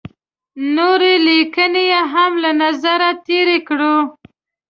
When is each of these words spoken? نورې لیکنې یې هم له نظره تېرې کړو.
نورې 0.75 1.13
لیکنې 1.27 1.83
یې 1.91 2.01
هم 2.13 2.31
له 2.43 2.51
نظره 2.61 3.09
تېرې 3.27 3.57
کړو. 3.67 3.97